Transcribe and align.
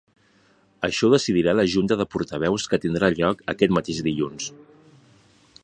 Així 0.87 1.03
ho 1.07 1.09
decidirà 1.13 1.53
la 1.59 1.65
junta 1.73 1.97
de 1.99 2.07
portaveus 2.15 2.65
que 2.71 2.79
tindrà 2.87 3.11
lloc 3.19 3.45
aquest 3.55 3.75
mateix 3.79 4.01
dilluns. 4.09 4.49